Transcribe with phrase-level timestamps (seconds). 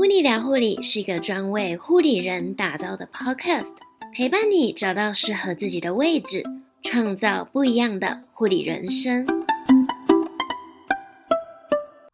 [0.00, 3.70] 噗妮聊护理是一个专为护理人打造的 podcast，
[4.14, 6.42] 陪伴你找到适合自己的位置，
[6.82, 9.26] 创造不一样的护理人生。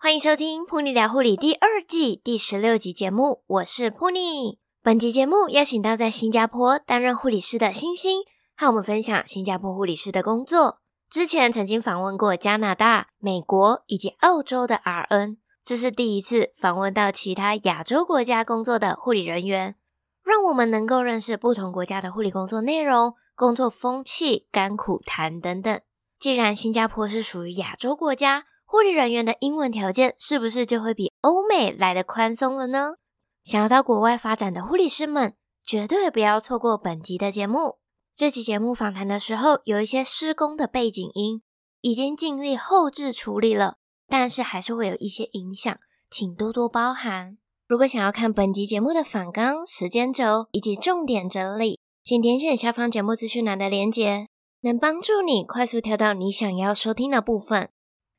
[0.00, 4.58] 欢迎收听《噗妮聊护理》第二季第十六集节目，我是噗妮。
[4.82, 8.22] 本集节目邀请到在新加坡担任护理师的星星，
[8.56, 10.78] 和我们分享新加坡护理师的工作。
[11.08, 15.36] 之前曾经访问过加拿大、美国以及澳洲的 RN。
[15.66, 19.74] 这是第一次访问到其他亚洲国家工作的护理人员，
[20.22, 25.80] 让我们能够认识不同国家的护理工作内容、工作风气、甘苦谈等等。
[26.20, 32.94] 既然新加坡是属于亚洲国家，护理人员的英文条件是不是就会比欧美来得宽松了呢？
[33.42, 35.34] 想要到国外发展的护理师们，
[35.66, 37.78] 绝对不要错过本集的节目。
[38.16, 41.42] 这期节目访谈的时候，有一些施工的背景音，
[41.80, 43.78] 已经尽力后置处理了。
[44.08, 45.76] 但是还是会有一些影响，
[46.10, 47.38] 请多多包涵。
[47.66, 54.28] 如果想要看本集节目的反纲、时间轴以及重点整理，请点选下方节目资讯栏的连接，
[54.60, 57.68] 能帮助你快速跳到你想要收听的部分。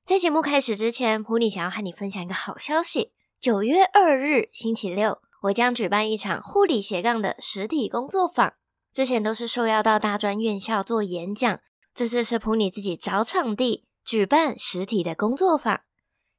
[0.06, 8.54] 在节目开始之前，普里想要和你分享一个好消息：九月二日星期六，我将举办一场护理斜杠的实体工作坊。
[8.94, 11.60] 之前都是受邀到大专院校做演讲，
[11.94, 13.86] 这次是普里自己找场地。
[14.06, 15.82] 举办实体的工作坊，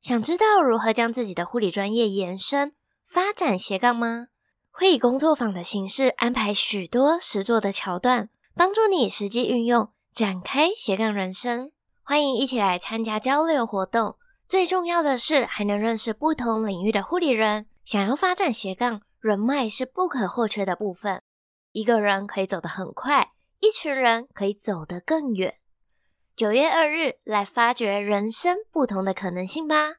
[0.00, 2.72] 想知道如何将自己的护理专业延伸
[3.04, 4.28] 发展斜杠吗？
[4.70, 11.72] 会以工作坊的形式安排许多实作的桥段，帮助你实际运用，展开斜杠人生。
[12.04, 14.16] 欢迎一起来参加交流活动。
[14.46, 17.66] 最重要的是，还能认识不同领域的护理人。
[17.84, 21.20] 想要发展斜杠，人脉是不可或缺的部分。
[21.72, 25.54] 一个人可以走得很快，一群人可以走得更远。
[26.39, 29.94] 九月二日，来发掘人生不同的可能性吧！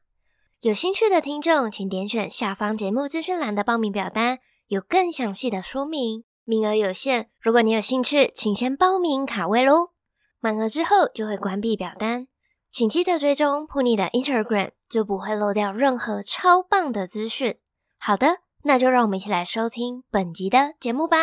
[0.60, 6.24] 有兴趣的听众，请点选下方节目资讯栏的报名表单，有更详细的说明。
[6.46, 9.90] 名额有限，如果你有兴趣，请先报名卡位喽。
[10.40, 12.26] 满额之后就会关闭表单，
[12.70, 17.58] 请记得追踪噗妮的 Instagram，就不会漏掉任何超棒的资讯。
[17.98, 21.18] 好的，那就让我们一起来收听本集的节目吧。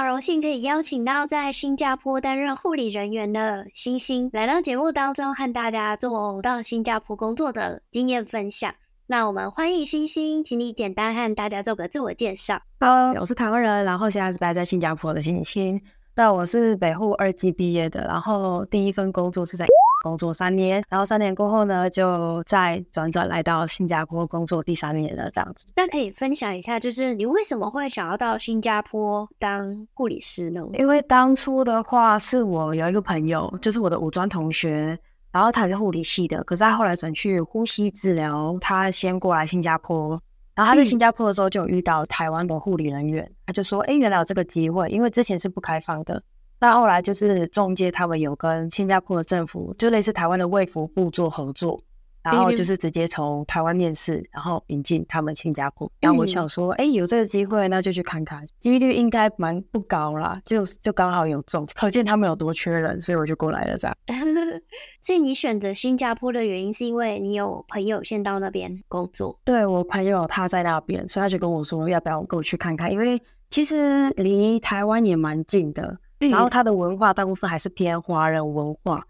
[0.00, 8.74] 常荣幸可以邀请到在新加坡担任护理人员的星星来到节目当中，和大家做到新加坡工作的经验分享。
[9.08, 12.62] 那我们欢迎星星，请你简单和大家做个自我介绍。
[12.78, 15.78] Hello，我是台湾人，然后现在是待在新加坡的星星。
[16.20, 19.64] 那我是北护二技毕业的，然后第一份工作是在。
[20.04, 25.66] 工作三年，然后三年过后呢，就再转转来到新加坡工作第三年了，这样子。
[25.76, 30.62] 那可以分享一下，就是你为什么会想要到新加坡当护理师呢？
[30.72, 34.98] 因为当初的话，是我有一个朋友，就是我的五专同学，
[35.30, 40.18] 然后他是护理系的，可是他后来转去呼吸治疗，他先过来新加坡，
[40.54, 46.22] 然后他在新加坡的时候就有遇到台湾的护理人员，嗯、他就说：“哎，原来有这个机会，因为之前是不开放的。”
[46.60, 51.80] 那后来就是中介，他们有跟新加坡的政府，就类似台湾的卫福部做合作，
[52.22, 55.90] 然后就是直接从台湾面试，然后引进他们新加坡。
[56.00, 63.96] 然后我想说，哎、欸，有这个机会，那就去看看，几率应该蛮不高啦，就就刚好有中，可见他们有多缺人，所以我就过来了这样。
[65.00, 69.38] 所以你选择新加坡的原因，是因为你有朋友先到那边工作？
[69.44, 72.92] 对，我朋友他在那边，所以他就跟我说，要不要跟我去看看？
[72.92, 75.98] 因为其实离台湾也蛮近的。
[76.30, 79.02] 然后他的文化大部分还是偏华人文化，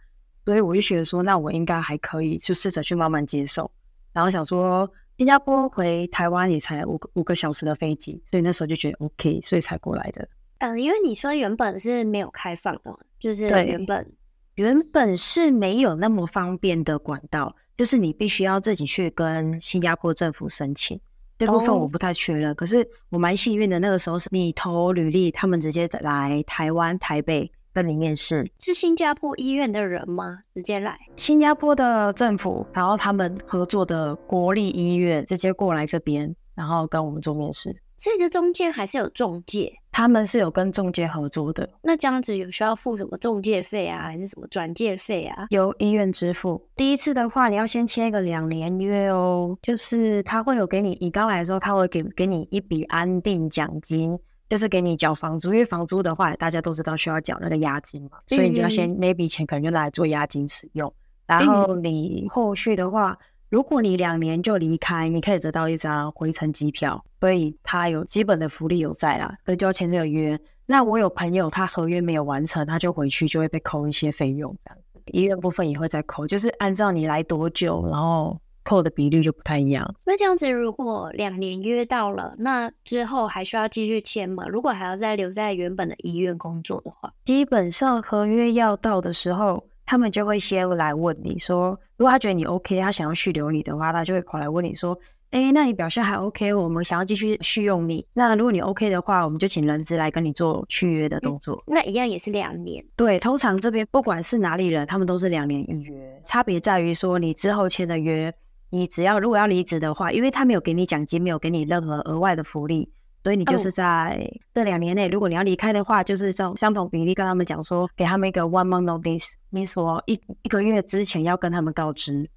[0.51, 3.71] 所以我就觉得说，那我应该还可以，就试着去慢慢接受。
[4.13, 10.29] 然后想说，新加坡回台湾也才五个五个小时的飞机，所以那时候就觉得 OK，所以才过来的。
[10.59, 14.13] 嗯、呃，因为你说原本是没有开放的，就是原本
[14.57, 21.01] 原本是没有那么方便的管道，就是你必须要自己去跟新加坡政府申请。
[21.39, 22.57] 这部分我不太确认，oh.
[22.57, 23.79] 可是我蛮幸运的。
[23.79, 28.51] 那个时候是你投履历，他们直接来台湾台北跟你面试。
[28.59, 30.41] 是新加坡医院的人吗？
[30.55, 30.99] 直接来？
[31.17, 37.75] 新加坡的政府，然后他们合作的国立医院直接过来这边，然后跟我们做面试。
[37.97, 41.69] 所以这中间还是有中介，他们是有跟中介合作的。
[41.83, 45.45] 那这样子有需要付什么中介费啊，还是什么转介费啊？
[45.51, 46.67] 由医院支付。
[46.75, 54.19] 第一次的话，你要先签一个两年约哦，就是他会有给你，你刚来的时候他会给给你一笔安定奖金，
[54.51, 60.93] 就是给你缴房租，因为房租的话大家都知道需要缴那个押金嘛，所以你就要先那笔钱可能就拿来做押金使用。
[61.27, 63.19] 然后你后续的话。
[63.51, 70.39] 如果你两年就离开，你可以得到一张回程机票，所以他有基本的福利有在啦，可就要签这个约。
[70.67, 75.01] 那我有朋友他合约没有完成，他就回去就会被扣一些费用，这样子。
[75.07, 78.39] 医院部分也会再扣，就是按照你来多久，然后
[78.71, 79.95] 扣的比率就不太一样。
[80.07, 84.47] 那这样子，如果两年约到了，那之后还需要继续签吗？
[84.47, 89.67] 如果还要再留在原本的医院工作的话，基本上合约要到的时候。
[89.87, 94.97] 他们就会先来问你说，如果他觉得你 OK，他想要续留你的话，他就会跑来问你说，
[95.31, 98.07] 哎，那你表现还 OK，我们想要继续续用你。
[98.15, 101.61] 那如果你 OK 的话，我们就请人资来跟你做续约的动作。
[101.67, 102.85] 嗯，那一样也是两年。
[102.95, 108.33] 对，通常这边不管是哪里人，他们都是两年一约，差别在于说你之后签的约，
[108.71, 112.91] 你只要如果要离职的话，因为他没有给你奖金，没有给你任何额外的福利。
[113.23, 114.19] 所以你就是在
[114.55, 122.31] 这两年内，如果你要离开的话，就是照相同比例跟他们讲说，给他们一个 one month notice，你说一一个月之前要跟他们告知，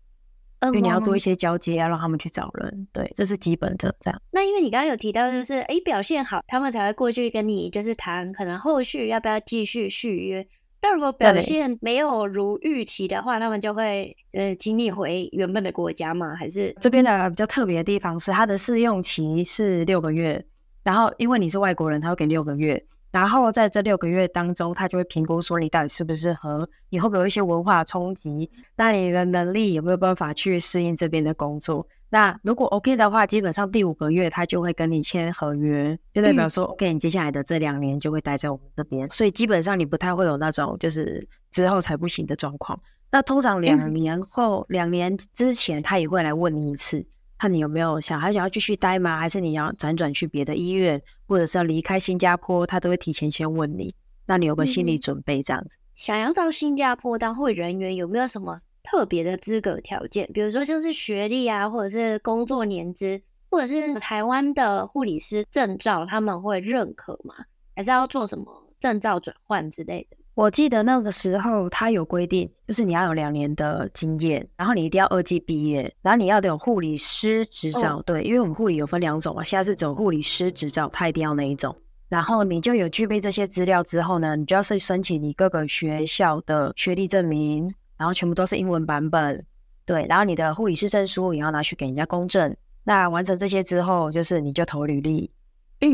[0.63, 2.86] 因为你要多一些交接，要让他们去找人。
[2.91, 4.21] 对，这是基本的这样。
[4.31, 10.45] 那因为你刚刚有提到，就是哎表现好，他们才会过去跟你就是谈，可能后续要不要继续续约。
[10.83, 16.35] 那如果表现没有如预期的话，他们就会呃请你回原本的国家吗？
[16.35, 20.45] 还是这边的比较特别的地方是，它的试用期是六个月。
[20.83, 22.83] 然后，因为你是外国人，他会给六个月。
[23.13, 31.88] 然后在这六个月当中，他就会评估说你到底适不适合，你会不会有一些文化冲击，那你的能力有没有办法去适应这边的工作？
[32.13, 39.10] 那如果 OK 的话，基本上第五个月他就会跟你签合约，就代表说 OK，你接下来的这两年就会待在我们这边。
[39.10, 42.80] 所以基本上你不太会有那种就是之后才不行的状况。
[43.10, 47.04] 那通常两年后、两年之前，他也会来问你一次。
[47.39, 49.18] 看你有没有想还想要继续待吗？
[49.18, 52.68] 还是你要辗转去别的医院，或者是要离开新加坡？
[52.68, 53.95] 他都会提前先问你，
[54.27, 55.77] 那你有个心理准备这样子。
[55.77, 60.30] 嗯、想要到新加坡当护理人员，有没有什么特别的资格条件？
[60.33, 67.33] 比如说像是学历啊，或者是工作年资，或者是台湾的护理师证照，他们会认可吗？
[67.75, 68.45] 还是要做什么
[68.80, 70.18] 证照转换之类的？
[70.35, 81.75] 我记得那个时候他有规定，就是你要有两年的经验，然后你一定要二技毕业，然后你要有护理师执照，哦、对，因为我们护理有分两种嘛，现在是走护理师执照，他一定要那一种。
[82.09, 89.45] 然后你就有具备这些资料之后呢，你就要去申请你各个学校的学历证明，然后全部都是英文版本，
[89.85, 92.55] 对，然后你的护理师证书也要拿去给人家公证。
[92.83, 95.31] 那完成这些之后，就是你就投履历。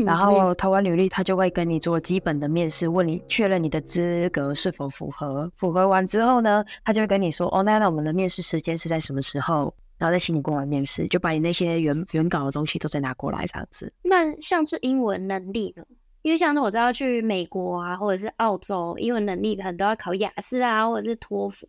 [0.06, 5.50] 然后投完履历，他就会跟你做基本的面试，问你确认你的资格是否符合。
[5.56, 13.92] 符合完之后呢，他就会跟你说：“哦，那那我们的面试时间是在什么时候？”然后再请你过来面试，就把你那些原原稿的东西都再拿过来这样子。
[14.02, 15.82] 那像是英文能力呢？
[16.22, 21.68] 因为像是我知道去美国啊，或者是澳洲，英文能力可能都要考雅思啊，或者是托福。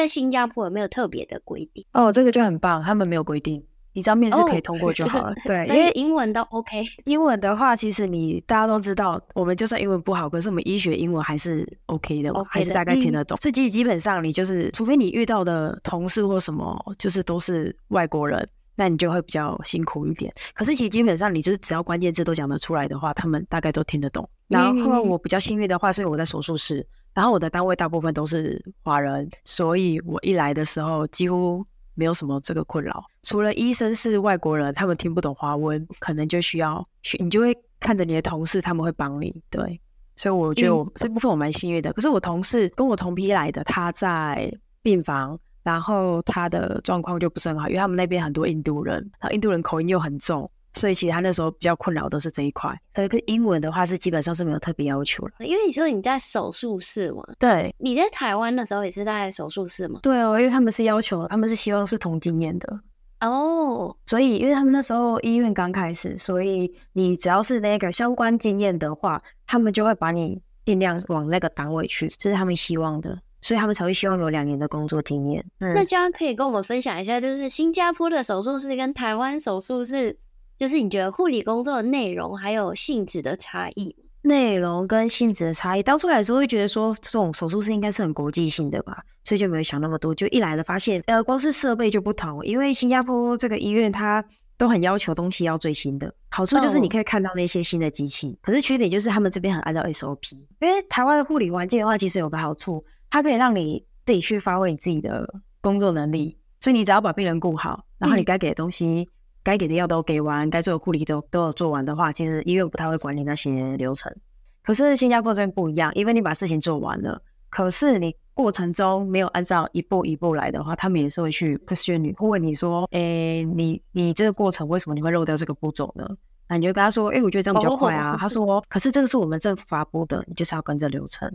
[0.00, 1.84] 在新加坡有没有特别的规定？
[1.92, 3.62] 哦，这个就很棒，他们没有规定。
[3.92, 6.80] 你只要面试可以通过就好了，oh, 对，因为英文都 OK。
[7.06, 13.36] 英文的话，其实你大家都知道，我们就算英文不好，可是我们医学英文还是 OK 的，okay 的还是大概听得懂。
[13.36, 18.48] 嗯、所以基基本上你就是，除非你遇到的同事或什么，就是都是外国人，
[18.80, 20.32] 那你就会比较辛苦一点。
[20.54, 24.26] 可是其实基本上你就是只要关键字都讲得出来的话，他们大概都听得懂。
[24.48, 31.62] 然后我比较幸运的话，是我在手术室，然后我的单位大部分都是华人，所以我一来的时候几乎。
[31.94, 39.34] 没有什么这个困扰，除了医生是外国人，他们听不懂华文，可能就需要去，你就会看着你的同事，他们会帮你。
[39.50, 39.78] 对，
[40.16, 41.92] 所以我觉得我、嗯、这部分我蛮幸运的。
[41.92, 50.50] 可是我同事跟我同批来的，他在病房，然后他的状况就不是很好，因为他们那边很多印度人，然后印度人口音又很重。
[50.72, 52.72] 所以其实他那时候比较困扰的是这一块。
[52.94, 55.32] 可是英文的话是基本上是没有特别要求了。
[55.40, 59.98] 因为你说你在手术室嘛，对，你在台湾的时候也是在手术室嘛？
[60.00, 62.80] 对哦，因为他们是要求，他们是希望是同经验的
[63.20, 63.96] 哦。
[64.06, 75.44] 所以因为他们那时候医院刚开始，所以你只要是那个相关经验的话，他们就会把你尽量往那个单位去，这是他们希望的，所以他们才会希望有两年的工作经验。
[75.60, 80.18] 嗯，那这样可以跟我们分享一下，就是新加坡的手术室跟台湾手术室。
[80.58, 83.96] 就是你觉得护理工作的内容还有性质的差异？
[84.20, 90.14] 内容跟性质的差异，当初来的时候会觉得说这种手术室应该是很国际性的吧，所以就没有想那么多。
[90.14, 94.22] 就一来的发现，呃，光是设备就不同，因为新加坡这个医院它
[94.58, 96.12] 都很要求东西要最新的。
[96.28, 100.36] 好处就是你可以看到那些新的机器，哦、可是缺点就是他们这边很按照 SOP。
[100.60, 105.28] 因为台湾的护理环境的话，其实有个好处，它可以让你自己去发挥你自己的
[105.60, 108.86] 工作能力，所以你只要把病人顾好，然后你该给的东西。
[108.86, 109.06] 嗯
[109.42, 114.14] 该给的药都给完，该做的护理都都有做完的话，其实医院不太会管你那些流程。
[114.62, 126.06] 可是新加坡这边不一样，因为你把事情做完了，可是你过程中没有按照一步一步来的话，他们也是会去 question 你，会问你说，诶，你你这个过程为什么你会漏掉这个步骤呢？
[126.46, 128.18] 那你就跟他说，诶，我觉得这样比较快啊。
[128.20, 131.26] 他说， 可是这个是我们政府发布的，你就是要跟着流程，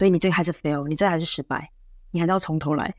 [0.00, 1.70] 所以你这个还是 fail，你这还是失败，
[2.10, 2.94] 你还是要从头来，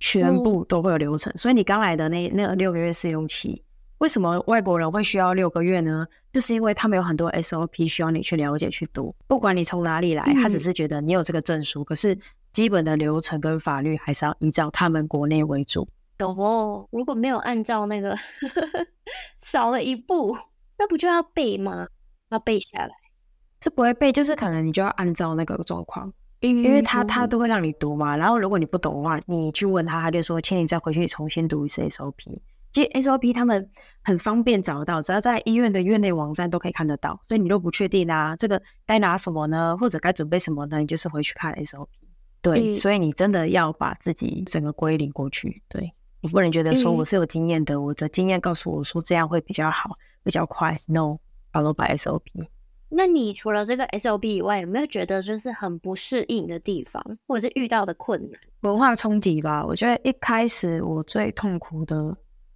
[0.00, 1.30] 全部都会有流程。
[1.36, 3.62] 所以你刚来的那那六个月试用期。
[3.98, 6.06] 为什么外国人会需要六个月呢？
[6.32, 9.14] 就是因为他们有很多 SOP 需要你去了解、去读。
[9.26, 12.18] 不管你从哪里来，他只是觉得你有这个证书，嗯、可是
[12.50, 15.86] 基本的流程跟法律还是要依照他们国内为主。
[16.16, 18.16] 懂哦，如果没有按照那个
[19.40, 20.34] 少了一步，
[20.78, 21.86] 那不就要背吗？
[22.30, 22.90] 要背下来？
[23.60, 28.16] 是不会背，就是可能你就要按照那个状况，因为他他都会让你读嘛。
[28.16, 32.38] 然后如果你不懂的话，你去问他，他就说，请你再回去重新读一次 SOP。
[32.70, 33.68] 其实 SOP 他们
[34.04, 37.18] 很方便找到，只要在医院的院内网站都可以看得到。
[37.26, 39.76] 所以你都不确定啊，这个该拿什么呢？
[39.76, 40.78] 或者该准备什么呢？
[40.78, 41.88] 你就是回去看 SOP。
[42.40, 45.62] 对，嗯、所以你真的要把自己整个归零过去。
[45.68, 49.90] 对，你不能觉得说我是有经验的，嗯、我的经验告诉我说这样会比较好，
[50.22, 50.78] 比较快。
[50.86, 52.20] No，follow by SOP。
[52.98, 58.40] 那你除了这个 SOB 以外，有没有觉得就是很不适应的地方，或者是遇到的困难？
[58.62, 59.64] 文化冲击吧。
[59.64, 62.12] 我觉得一开始我最痛苦的。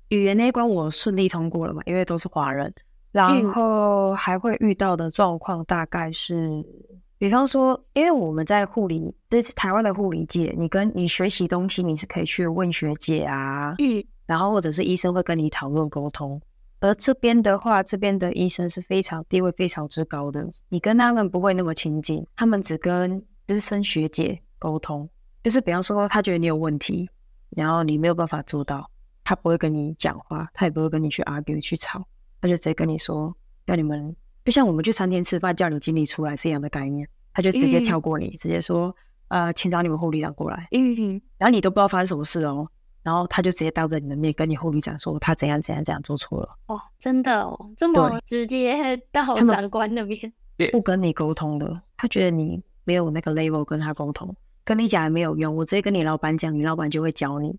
[0.08, 2.74] 语言那一关我顺利通过了嘛，因为都是华人，
[3.12, 6.64] 然后还会遇到的状况大概是，嗯、
[7.18, 16.42] 比方说，因为我们在护理，这是台湾的护理界，你跟你学习东西，你是可以去问学姐啊，嗯，然后或者是医生会跟你讨论沟通，
[16.82, 25.08] 而这边的话，这边的医生是非常地位非常之高的，你跟他们不会那么亲近，他们只跟资深学姐沟通，
[25.44, 27.08] 就是比方说他觉得你有问题，
[27.50, 28.90] 然后你没有办法做到。
[29.24, 32.04] 他不会跟你讲话，他也不会跟你去 argue 去吵，
[32.40, 33.32] 他就直接跟你说，
[33.64, 38.92] 叫你们就像我们去餐厅吃饭，叫你经理出来是一样的概念，他就直接跳过你，嗯、直接说，
[39.28, 42.68] 呃，请找你们护理长过来，嗯，然后你都不知道发生什么事哦，
[43.02, 50.32] 然后他就直接当着你的面跟你护理长说他怎样怎样怎样做错了，哦，真的哦，这么直接到长官那边，
[50.70, 57.58] 不跟你沟通的，他觉得你没有那个 level 跟他沟通，跟你讲也没有用，我直接跟你老板讲，你老板就会教你。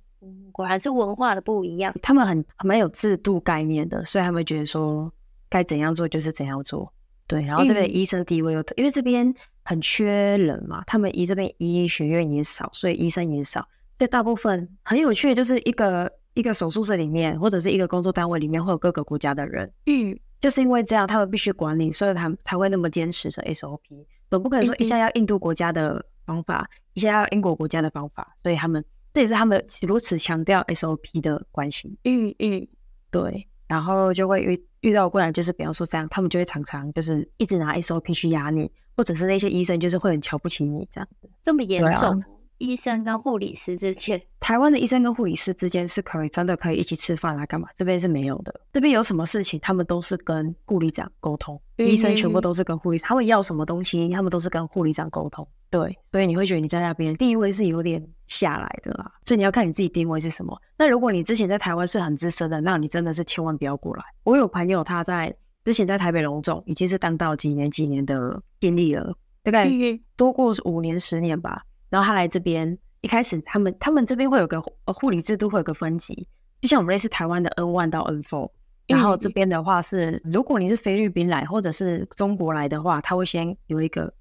[0.53, 5.11] 果然是文化的不一样，他们很蛮有制度概念的，所以他们觉得说
[5.49, 6.93] 该怎样做就是怎样做。
[7.25, 9.33] 对，然后这边医生地位又，嗯、因为这边
[9.63, 28.83] 很缺人嘛，他们医这边医学院也少，所以医生也少，所以大部分很有趣的就是一个一个手术室里面或者是一个工作单位里面会有各个国家的人，嗯，就是因为这样他们必须管理，所以他们才会那么坚持着 SOP，总不可能说一下要印度国家的方法，嗯、一下要英国国家的方法，所以他们。
[29.15, 31.95] 这也是他们如此强调 SOP 的关系。
[32.03, 32.67] 嗯嗯，
[33.11, 41.29] 对，然后就会遇遇到过来，就是比方说这样，他们就会常常就是一直拿 SOP 去压你，或者是那些医生就是会很瞧不起你这样子。
[41.43, 42.23] 这么严重？
[42.63, 47.67] 医生跟护理师之间，台湾的医生跟护理师之间是可以真的可以一起吃饭来干嘛？
[47.75, 48.57] 这边是没有的。
[48.71, 55.45] 这边有什么事情，他们都是跟护理长沟通，嗯、医生全部都是跟护理，他们要什么东西，他们都是跟护理长沟通。
[55.69, 59.11] 对，所以你会觉得你在那边地位是有点下来的啦。
[59.25, 60.57] 所以你要看你自己定位是什么。
[60.77, 64.03] 那如果你之前在台湾是很资深的，那你真的是千万不要过来。
[64.23, 69.69] 我有朋友他在之前在台北荣总已经是当到几年几年的经历了，大概
[70.15, 71.61] 多过五年十年吧。
[71.93, 76.27] 然后他来这边，一开始他们他们这边会有个呃护理制度会有个分级，
[76.59, 78.49] 就像我们类似台湾的 N one 到 N four，
[78.87, 84.11] 然后这边的话是，如果你是菲律宾来或者是中国来的话，他会先有一个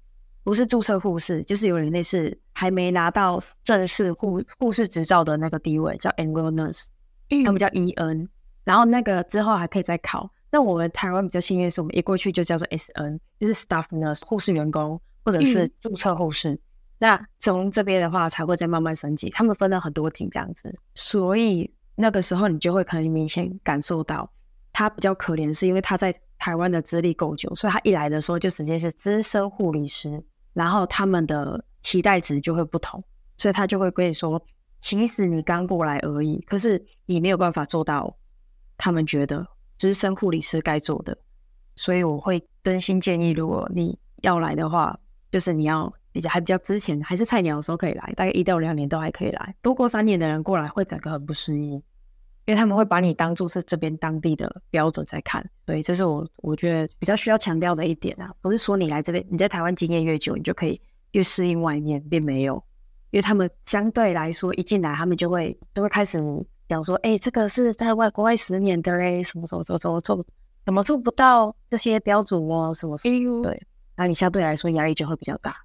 [0.43, 6.85] 不是注册护士，就是有点类似还没拿到正式护护士执照的那个地位，叫 Enrolled Nurse，
[7.43, 8.27] 他们叫 EN，
[8.65, 10.29] 然后那个之后还可以再考。
[10.51, 16.59] 那我们台湾比较幸运是我们一过去就叫做 SN，就是 Staff Nurse 护士员工或者是注册护士。
[17.03, 19.29] 那从这边的话，才会再慢慢升级。
[19.31, 24.31] 他们分了很多级这样子，所以那个时候你就会可能明显感受到
[24.71, 33.03] 他比较可怜，是因为他在台湾的资历够久，所以他一来的时候就直接是资深护理师，然后他们的期待值就会不同，
[33.35, 34.41] 所以他就会跟你说，
[34.79, 38.15] 其实你刚过来而已，可是你没有办法做到
[38.77, 39.45] 他们觉得
[39.77, 41.17] 资深护理师该做的，
[41.75, 44.97] 所以我会真心建议，如果你要来的话，
[45.29, 45.93] 就是你要。
[46.13, 49.53] 比较还比较之前还是菜鸟的时候可以来，大概一到两年都还可以来。
[49.61, 51.73] 多过三年的人过来会整个很不适应，
[52.45, 55.43] 因为他们会把你当做是这边当地的标准在看。
[55.65, 60.79] 所以这是我我觉得比较需要强调的一点啊，不是说你来这边你在台湾经验越久，你就可以
[61.11, 62.63] 越适应外面，并没有。
[63.09, 66.19] 因为他们相对来说一进来，他们就会就会开始
[66.67, 70.25] 讲说，哎、欸，这个是在外国外十年的嘞，什么什么什么什么做
[70.65, 73.51] 怎么做不到这些标准哦，什么什么对，
[73.95, 75.55] 然后你相对来说压力就会比较大。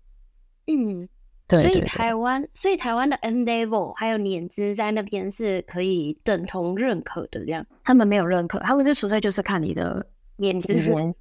[0.69, 1.09] 嗯，
[1.49, 7.67] 对，所以台湾，所以台湾的 N level 还有年资在那边是可以等同认可的，这样。
[7.83, 10.07] 他们没有认可，他们就纯粹就是看你的
[10.37, 10.75] 年资，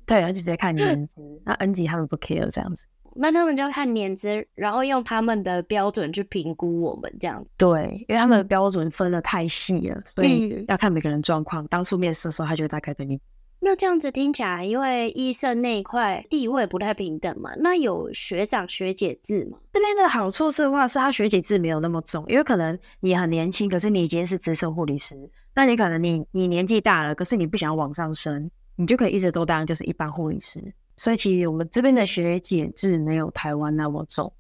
[0.06, 1.22] 对，就直接看年资。
[1.46, 2.86] 那 N 级他们不 care 这样子，
[3.16, 7.44] 那他们就看年资，然后用他们的标准去评估我们这样。
[7.58, 11.66] 对，因为他们的标准分的太细了，所以要看每个人状况。
[11.68, 13.20] 当初面试的时候，他就大概跟你。
[13.60, 19.58] 那这样子听起来，因为医生那一块地位不太平等嘛，那有学长学姐制吗？
[19.74, 25.16] 这边的好处是的话，是他学姐制没有那么重，因为可能你很年轻，可是你已经是资深护理师，
[25.56, 30.62] 那你可能你你年纪大了，可是你不想要往上升，你就可以一直都当就是一般护理师。
[30.96, 34.32] 所以其实我们这边的学姐制没有台湾那么重。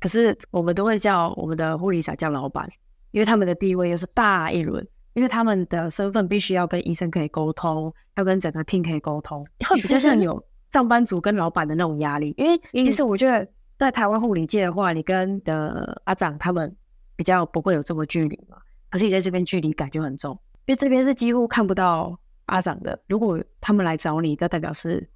[0.00, 2.68] 可是我们都会叫我们的护理长叫老板，
[3.10, 4.86] 因为他们的地位又是大一轮。
[5.14, 10.42] 因为他们的身份必须要跟医生可以沟通，要跟整个 team 可以沟通，会比较像有
[10.72, 12.34] 上班族跟老板的那种压力。
[12.36, 13.46] 因为其实我觉得
[13.78, 16.74] 在台湾护理界的话，你跟的阿长他们
[17.14, 18.56] 比较不会有这么距离嘛，
[18.90, 20.32] 可是你在这边距离感就很重，
[20.66, 22.98] 因为这边是几乎看不到阿长的。
[23.06, 25.06] 如果他们来找你，就代表是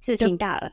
[0.00, 0.70] 事情大了。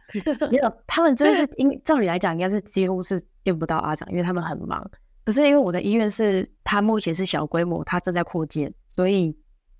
[0.51, 4.85] 没有，他们真的是 应照理来讲，应该是几乎是见不到阿长，因为他们很忙。
[5.25, 9.35] 可是因为我的医院是，它目前是小规模，它正在扩建，所以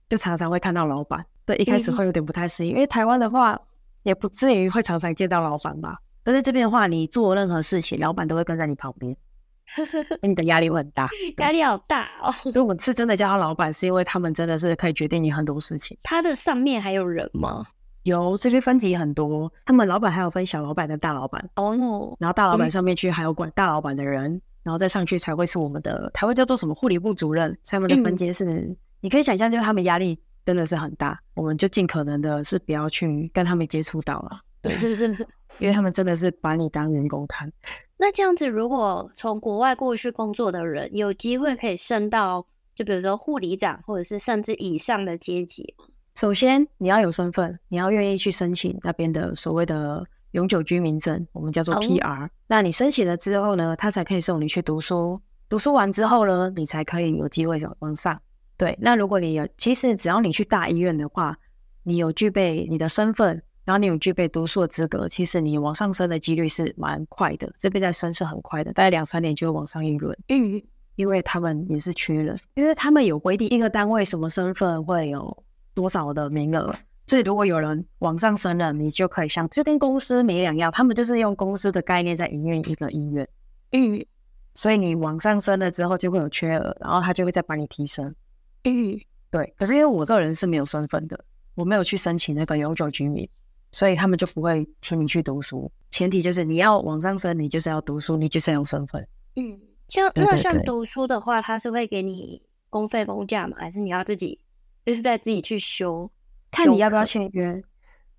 [0.08, 1.26] 就常常会看到老板。
[1.46, 3.60] 对，一开始会有点不太适应，因为台湾的话
[4.04, 5.98] 也不至于会常常见到老板吧。
[6.24, 9.14] 但是这边的话，你做任何事情，老板都会跟在你旁边，
[10.24, 11.10] 你的压力会很大，
[11.40, 12.32] 压力好大哦。
[12.32, 15.98] 所以我们是真的叫他老板，是因为他们真的是可以决定你很多事情。
[16.02, 17.66] 他的上面还有人吗？
[18.04, 22.16] 有，这边分级很多，他们老板还有分小老板跟大老板哦。
[22.20, 24.42] 然后大老板上面去还有管大老板的人。
[24.64, 34.74] 然后再上去才会是我们的，台湾叫做什么护理部主任，他们的分阶是、嗯，你可以想象，就是他们压力真的是很大，我们就尽可能的是不要去跟他们接触到了，对，
[35.60, 37.52] 因为他们真的是把你当员工看。
[37.98, 45.76] 那这样子，如果从国外过去工作的人，有机会可以升到，就比如说护理长，或者是甚至以上的阶级。
[46.16, 50.06] 首先你要有身份，你要愿意去申请那边的所谓的。
[50.34, 52.22] 永久居民证，我们叫做 PR。
[52.22, 52.30] Oh.
[52.48, 55.20] 那你申请了之后呢，他才可以送你去读书。
[55.48, 58.20] 读书完之后呢，你才可以有机会往上。
[58.58, 61.38] 对，那如果你有，其实只要你去大医院的话，
[61.84, 67.54] 你有具备你的身份，然后你有具备读书的资格，其实你往上升的几率是蛮快的。
[67.60, 70.18] 这边在升是很快的，大概两三年就会往上一轮。
[70.30, 70.60] 嗯，
[70.96, 75.44] 因为他们也是缺人，因为他们有规定一个单位什么身份会有
[75.76, 76.74] 多少的名额。
[77.06, 83.28] 所以，如果有人往上升了，你就可以像就跟公司没两样，他们就是用公司的概念在营运一个医院。
[83.74, 84.06] 嗯，
[84.54, 88.16] 所以你往上升了之后，就会有缺额，然后他就会再把你提升。
[88.64, 88.98] 嗯，
[89.30, 89.54] 对。
[89.58, 91.20] 可是因为我个人是没有身份的，
[91.56, 93.28] 我没有去申请那个永久居民，
[93.74, 95.70] 所以他们就不会请你去读书。
[95.92, 99.06] 前提就是你要往上升，你就是要读书，你就是要有身份。
[99.36, 103.58] 嗯，像那像读书的话，他是会给你公费公假吗？
[103.60, 104.40] 还是你要自己
[104.86, 106.10] 就是在自己去修？
[106.54, 107.62] 看你要不要签约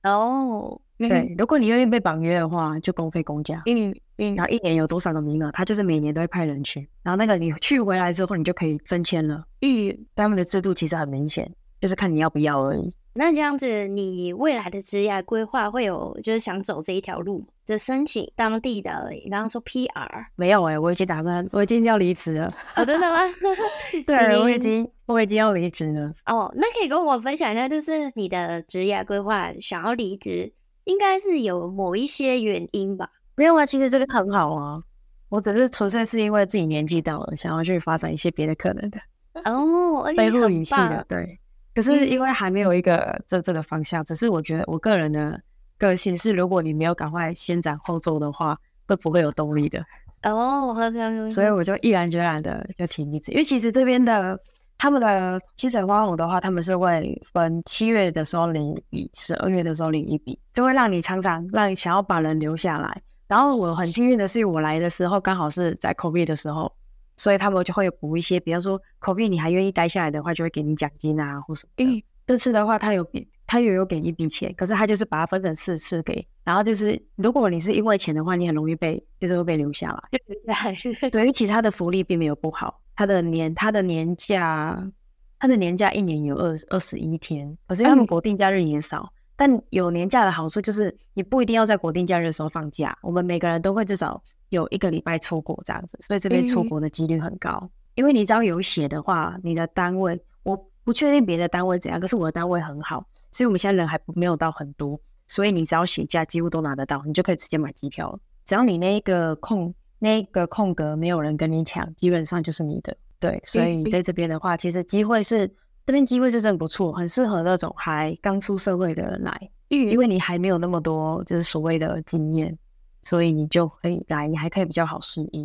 [0.03, 0.69] 哦。
[0.69, 3.63] Oh, 对，如果你愿意被绑约的话，就公费公假。
[3.67, 6.89] 嗯嗯，然后一年有多少个名额，他就是每年都会派人去。
[7.03, 9.45] 然后那个你去回来之后，你就可以分签了。
[9.61, 12.95] 嗯，他们的制度其实很明显，就是看你要不要而已。
[13.15, 17.45] 那这样子，你未来的职业规划会有就是想走这一条路？
[17.65, 22.53] 就申请当地的，你刚刚说 PR 没有哎、欸，我已经打算，我已经要离职了。
[22.77, 23.21] 哦，真的吗？
[24.07, 26.13] 对，我已经我已经要离职了。
[26.27, 30.53] 哦，那可以跟我分享一下，就是你的职业规划，想要离职，
[30.85, 33.09] 应该是有某一些原因吧？
[33.37, 34.83] 没有啊，其实这个很好啊，
[35.31, 38.99] 我只是纯粹是因为自己年纪到了，想要去发展一些别的可能的。
[39.47, 41.39] 哦，非护理系的，对。
[41.75, 45.41] 可是因为还没有一个这这个方向，嗯，只是我觉得我个人的
[45.77, 48.57] 个性是，如果你没有赶快先斩后奏的话，
[48.87, 49.85] 会不会有动力的？
[50.23, 54.39] 哦，我好像所以我就毅然决然的就提离职，因为其实这边的
[54.79, 63.03] 他们的薪水花红的话，他们是会分七月的时候领一笔，十二月的时候领一笔，就会让你常常让你想要把人留下来。
[63.27, 66.73] 然后我很幸运的是，我来的时候刚好是在 COVID 的时候。
[67.17, 71.73] 所以他们就会有补一些，比方说，COVID 你还愿意待下来的话，就会给你奖金啊，或什么。
[71.77, 76.27] 因为，这次的话，他有给，他又有给一笔钱，可是他就是把它分成四次给。
[76.43, 80.03] 然后就是，如果你是因为钱的话，你很容易被，就是会被留下来。
[80.11, 82.81] 对，对，因为其他的福利并没有不好。
[82.97, 84.91] 他的年，他的年假，
[85.39, 89.01] 他的年假一年有二二十一天，可是因为他们国定假日也少。
[89.01, 92.97] 嗯但有年假的好处就是，你不一定要在国定假日的时候放假。
[93.03, 94.23] 我们每个人都会至少
[94.55, 97.59] 有一个礼拜出国这样子，所以这边出国的几率很高。
[97.63, 97.71] 嗯。
[97.97, 108.19] 因为你只要有写的话，你的单位我不确定别的单位怎样，可是我的单位很好，所以我们现在人还没有到很多，所以你只要写假几乎都拿得到，你就可以直接买机票了。
[108.45, 112.97] 只要你那个空那个空格没有人跟你抢，基本上就是你的。
[113.21, 115.49] 对，所以在这边的话，其实机会是
[115.87, 122.59] 这边机会是真的不错，很适合那种还刚出社会的人来，因为你还没有那么多就是所谓的经验，
[123.05, 125.45] 所以你就可以来，你还可以比较好适应。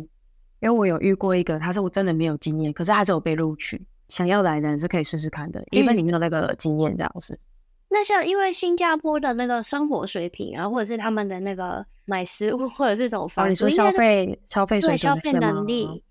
[0.60, 7.38] 因为我有遇过一个，他是我真的没有经验，可是他是有被录取，想要来的人是可以试试看的，因为你没有那个经验这样子。
[7.88, 16.04] 那像因为新加坡的那个生活水平啊，或者是他们的那个买食物或者是这种方式，哦，你说消费消费水准消费能力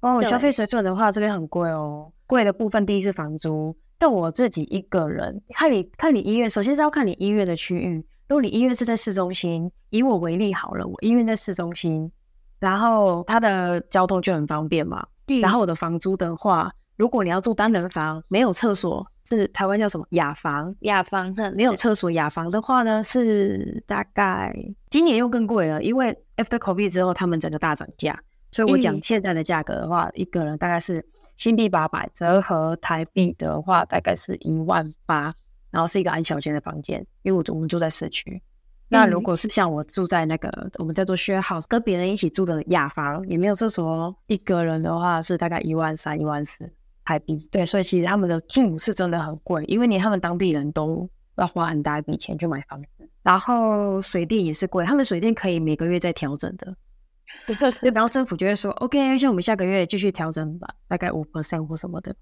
[0.00, 2.12] 哦，消费水准的话，这边很贵哦。
[2.26, 8.04] 贵的部分第一是房租，但我自己一个人看你看你医院，首先是要看你医院的区域。
[8.28, 12.10] 如果你医院是在市中心，以我为例好了，我医院在市中心，
[12.58, 15.06] 然后它的交通就很方便嘛。
[15.26, 15.40] 嗯。
[15.40, 19.06] 然后我的房租的话，如果你要住单人房，没有厕所。
[19.26, 20.76] 是台湾叫什么雅房？
[20.80, 22.10] 雅房，没有厕所。
[22.10, 24.54] 雅房的话呢，是大概
[24.90, 28.22] 今年又更贵了，因为 after COVID 之后，他们整个大涨价。
[28.52, 31.02] 所以我讲现在的价格的话，嗯、一个人大概是
[31.38, 35.32] 新币八百，折合台币的话，大概是一万八。
[35.74, 38.40] 然后是一个很小间的房间，因为我我们住在市区。
[38.88, 46.72] 那如果是像我住在那个我们叫做 share house，跟别人一起住的雅房，也没有厕所，一个人的话是大概一万三、一万四。
[47.06, 51.06] 台币对，所以其实他们的住是真的很贵，因为连他们当地人都
[51.36, 52.88] 要花很大一笔钱去买房子，
[53.22, 56.74] 然后水电也是贵，他们水电可以每个月再调整的，
[57.46, 62.16] 对，然后政府就会说，OK，像我们下个月继续调整吧，大概五 percent 或什么的，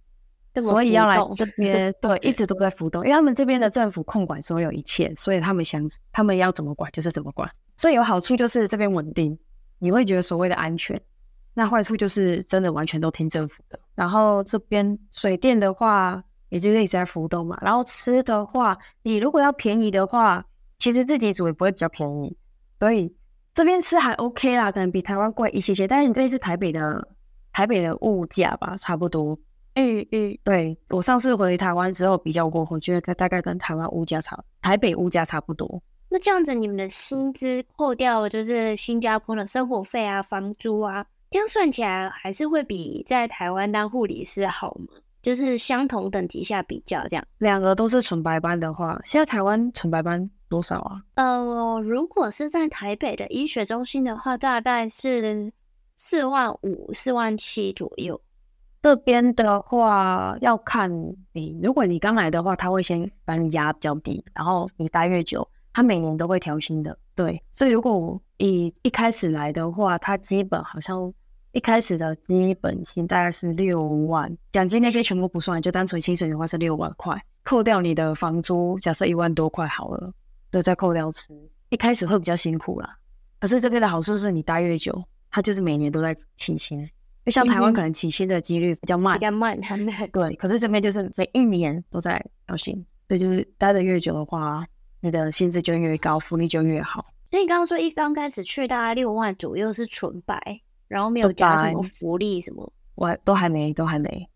[0.61, 9.39] 所以要来这边，对， 一直都在浮动，因为他们这边的政府控管所有一切，所以他们想他们要怎么管就是怎么管，所以有好处就是这边稳定，
[9.79, 11.01] 你会觉得所谓的安全。
[11.55, 17.59] 那坏处就是真的完全都听政府的，然后这边水电的话，也就是一直在浮动嘛。
[17.61, 20.43] 然后吃的话，你如果要便宜的话，
[20.79, 22.35] 其实自己煮也不会比较便宜，
[22.81, 23.15] 所以
[23.53, 27.07] 这边吃还 OK 啦，可能比台湾贵一些些，但是类似台北的
[27.53, 29.39] 台北的物价吧，差不多。
[29.75, 35.83] 嗯嗯，对，我上次回台湾之后比较过，我觉得大概跟台湾物价差，台北物价差不多。
[36.09, 41.07] 那这样子，你们的薪资扣掉就是新加坡的生活费啊、房租啊。
[41.31, 44.89] 这样算起来还是会比在台湾当护理师好吗？
[45.23, 51.01] 就是相同等级下比较这样，两个都是纯白班的话，现在台湾纯白班多少啊？
[51.15, 55.51] 呃，如果是在台北的医学中心的话，大概是
[55.97, 58.21] 四万五、四万七左右。
[58.83, 60.91] 这边的话要看
[61.33, 66.99] 你，如果你刚来的话，他会先把你压比较低，然后你待越久，他每年都会调薪的。
[67.15, 71.13] 对，所以如果我一一开始来的话，他基本好像。
[71.55, 77.15] 一开始的基本薪大概是六万，奖金那些全部不算，就单纯薪水的话是六万块，
[77.45, 80.11] 扣掉你的房租，假设一万多块好了，
[80.51, 81.29] 对，再扣掉吃，
[81.69, 82.97] 一开始会比较辛苦啦。
[83.39, 86.89] 可是这边的好处是你待越久，他就是每年都在起薪，
[87.25, 89.59] 因为像台湾可能起薪的几率比较慢，比较慢，
[90.13, 90.35] 对。
[90.37, 92.75] 可是这边就是每一年都在调薪，
[93.09, 94.65] 所以就是待的越久的话，
[95.01, 97.07] 你的薪资就越高，福利就越好。
[97.31, 100.61] 所以你刚刚说一刚开始去大概六万左右是纯白。
[100.89, 104.29] 然后没有加什么福利什么，我都还没，都还没。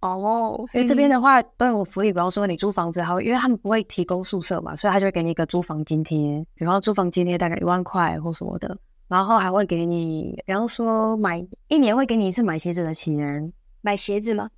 [0.00, 0.14] 哦、
[0.56, 14.50] oh, 因为这边的话都有福利，比方说你租房子，还会因为他们不会提供宿舍嘛，所以他就会给你一个租房津贴，比方租房津贴大概一万块或什么的，然后还会给你，比方说买一年会给你一次买鞋子的钱，买鞋子吗？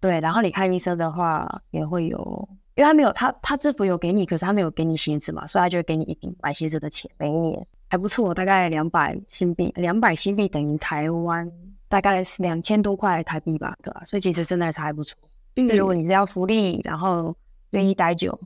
[0.00, 7.66] 对，然后你看医生的话也会有，因为他没有他他制服有给你，可是他没有给你鞋子嘛，所以他就会给你一笔买鞋子的钱，每一年。
[7.88, 11.48] 还不错，大概两百新币，两百新币等于台湾
[11.86, 14.02] 大概是两千多块台币吧，对吧？
[14.04, 15.16] 所以其实真的还是还不错。
[15.54, 17.32] 嗯，如果你是要福利，然后
[17.70, 18.36] 愿意待久，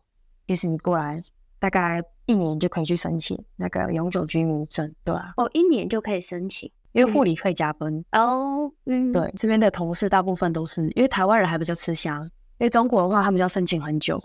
[0.47, 1.19] 其实你过来
[1.59, 5.33] 大概一年就可以去申请那个永久居民证，对吧？
[5.37, 8.71] 哦，一年就可以申请，因为护理可以加分哦。
[8.87, 12.23] 嗯，对，这边的同事大部分都是因为台湾人还比较吃香，
[12.59, 14.19] 因为中国的话他们要申请很久。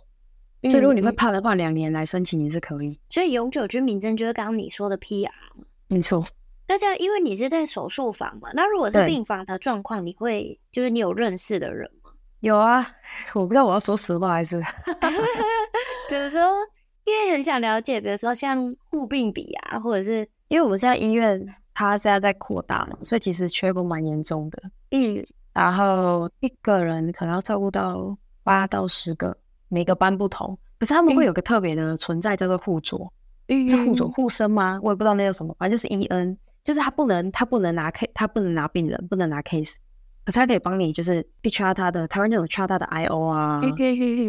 [0.69, 2.97] 所以如果你会怕的话，两年来申请也是可以。
[3.09, 5.29] 所以永久居民证就是刚刚你说的 PR。
[5.89, 6.25] 没错。
[6.65, 12.11] 那这样，因为你是在手术房嘛，那如果是病房的状况，你会就是你有认识的人吗？
[12.39, 12.95] 有啊，
[13.33, 14.57] 我不知道我要说实话还是。
[16.09, 16.39] 比如说，
[17.05, 24.63] 因为很想了解，比如说像护病比啊，或者是因为我们现在医院它现在在扩大嘛，所以其实缺工蛮严重的。
[24.91, 25.25] 嗯。
[25.53, 29.35] 然后一个人可能要照顾到八到十个。
[29.69, 33.11] 每个班不同，可是他们会有个特别的存在，叫做护佐，
[33.47, 34.79] 嗯、是护佐护生吗？
[34.83, 39.77] 我也不知道那叫什么，反正就是 EN，就是他不能他不能拿 case，他不能拿病人，不能拿 case，
[40.25, 43.59] 可是他可以帮你，就是去 check 他的台湾那种 check 他的 IO 啊，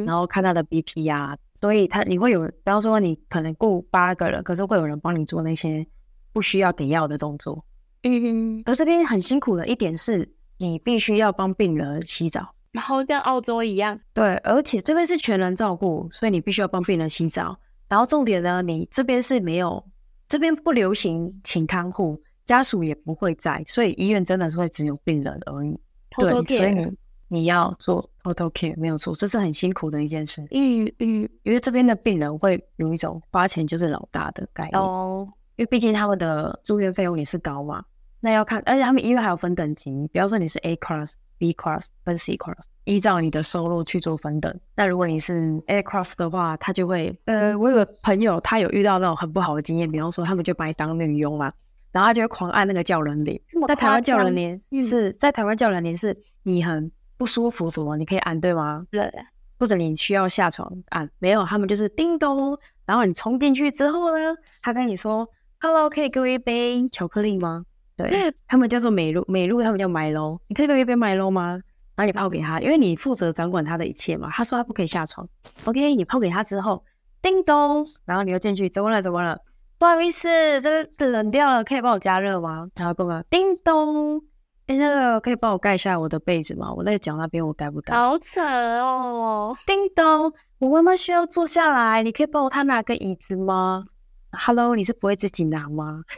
[0.07, 5.87] 然后看他的 BP 啊，所以他你会有，比方说你可能雇八个人，可是会有人帮你做那些
[6.31, 7.65] 不需要给药的动作，
[8.03, 17.59] 嗯，而这边很辛苦的一点是，你必须要帮病人洗澡，然后跟澳洲一样，对，而且这边是全人照顾，所以你必须要帮病人洗澡。
[17.89, 19.83] 然后重点呢，你这边是没有，
[20.29, 25.81] 这边不流行请看护，家属也不会在，所以医院真的是会只有病人而已。
[26.19, 26.93] 对，所以你
[27.35, 30.47] 你要做 auto care 没有错，这是很辛苦的一件事。
[30.51, 37.85] 因为，因为这边的病人会有一种花钱就是老大的概念哦，因为毕竟他们的住院费用也是高嘛。
[38.21, 44.59] 那要看，而且他们医院还有分等级，比方说你是 A class、B class 跟 C class，依照你的收入去做分等。
[44.75, 51.53] 那如果你是 A class 的话，他就会，呃，我有个朋友，他有遇到那种很不好的经验，比方说他们就把你当女佣嘛，
[51.93, 53.39] 然后他就会狂按那个叫人铃。
[53.69, 58.87] 在台湾叫人铃是在台湾叫人铃是，你很不舒服什么，你可以按对吗？
[58.91, 59.11] 对。
[59.57, 65.27] 或者你需要下床按，没有，他们就是叮咚，然后你冲进去之后呢，他跟你说
[65.61, 67.65] ，Hello，可以给我一杯巧克力吗？
[67.97, 71.53] 对，他们叫做美露，美露他们叫 Milo，你可以给我一杯 Milo 吗？
[71.95, 74.29] 然后你泡给他，因为你负责掌管他的一切嘛。
[74.33, 75.27] 他说他不可以下床
[75.65, 76.85] ，OK，你泡给他之后，
[77.23, 79.01] 叮咚，然后你又进去，怎么了？
[79.01, 79.39] 怎么了？
[79.79, 80.29] 不好意思，
[80.61, 82.69] 这个冷掉了，可以帮我加热吗？
[82.75, 83.23] 然后干嘛？
[83.31, 84.21] 叮咚，
[84.67, 86.73] 哎，那个可以帮我盖一下我的被子吗？
[86.73, 87.95] 我那个脚那边我盖不到。
[87.95, 89.55] 好扯哦！
[89.67, 93.85] 叮咚，我妈妈需要坐下来，你可以帮我她拿个椅子吗
[94.33, 96.03] ？Hello，你是不会自己拿吗？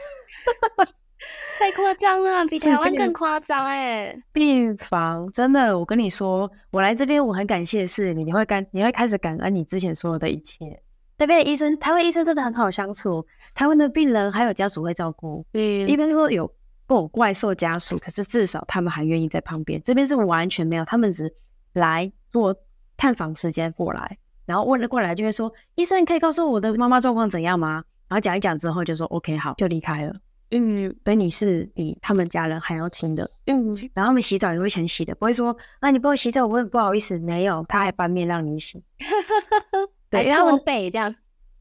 [1.59, 4.15] 太夸张了，比台湾更夸张哎！
[4.31, 10.81] 病房真的，我跟你说，我来这边我很感谢的是你，你会感你会开始感恩你之前所有的一切。
[11.17, 15.43] 那边的医生，台湾医生真的很好相处，台湾的病人还有家属会照顾。
[15.53, 16.49] 嗯，一边说有
[16.87, 19.79] 不怪兽家属，可是至少他们还愿意在旁边。
[19.83, 21.31] 这边是完全没有，他们只
[21.73, 22.55] 来做
[22.95, 30.15] 探访时间过来，然后问了过来就会说：“医生，你可以告诉我的妈妈状况怎样吗？”然后讲一讲之后就说：“OK，好，就离开了。”
[30.51, 33.29] 嗯，所以你是比他们家人还要亲的。
[33.47, 37.19] 嗯，然后他们洗澡也会先洗的，不会说啊，你帮我洗澡，我很不好意思。
[37.19, 38.81] 没有，他还翻面让你洗。
[40.09, 41.13] 对，因为他们背这样。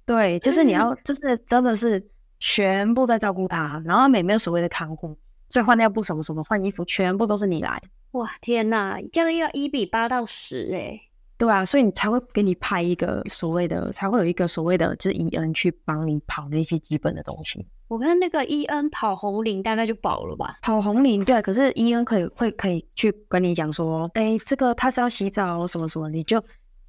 [0.04, 2.00] 对，就是你要，就是真的是
[2.38, 5.16] 全部在照顾他，然后他们也没有所谓的看护，
[5.49, 7.83] 所以换尿布什么什么，换衣服全部都是你来。
[8.12, 11.01] 哇，天哪，这样要一比八到十哎。
[11.38, 17.66] 对啊，所以你才会给你派一个所谓的，才会有一个所谓的，就是 EN 去帮你跑那些基本的东西。
[17.88, 20.57] 我看那个 EN 跑红领大概就饱了吧？
[20.62, 26.42] 跑红领对，可是 EN 可以会可以去跟你讲说，哎，这个他是要洗澡什么什么，你就，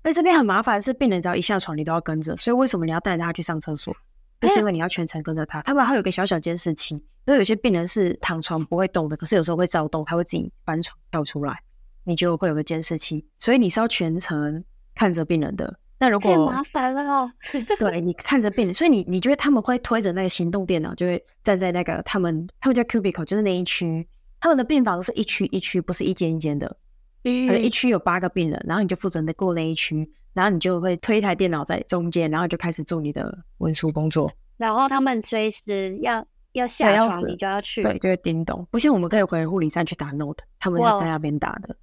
[0.04, 3.94] 哎，这边很麻烦，是病人只要一下床你都要跟着，所以为什么你要带着他去上厕所？
[4.40, 5.62] 就是因为你要全程跟着他。
[5.62, 11.60] 他们还有个小小监视器，因为有些病人是躺床不会动的，可是有时候会躁动，他会自己翻床跳出来。
[12.04, 14.64] 你就会有个监视器，所以你是要全程
[14.96, 15.78] 看着病人的。
[16.00, 17.30] 那如果太麻烦了哦，
[17.78, 24.08] 对，你看着病人，所以你你觉得他们会推着那个行动电脑，就会站在那个他们他们叫 cubicle，就是那一区。
[24.40, 26.78] 他们的病房是一区一区，不是一间一间的。
[27.24, 34.32] 可能一区有八个病人，然后你就负责过那一区，然后你就会推一台电脑在中间，然后就开始做你的文书工作。
[34.56, 36.26] 然后他们随时要。
[36.54, 38.66] 要下床你就要去，对，就会叮咚。
[38.72, 41.76] 不像我们可以回护理站去打 note，他们是在那边打的。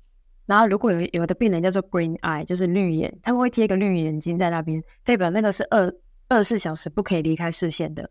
[0.47, 5.95] 然后如果有有的病人叫做 green eye，就是绿眼，他们会贴一个绿眼睛在那边，代表那个是二
[6.27, 8.11] 二十四小时不可以离开视线的。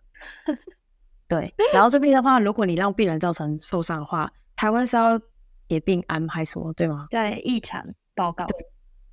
[1.27, 1.53] 对。
[1.73, 5.19] 然后这边的话，如果你让病人造成受伤的话，台湾是要
[5.67, 7.07] 写病安还是什么，对吗？
[7.09, 8.45] 对，异常报告。
[8.45, 8.55] 对。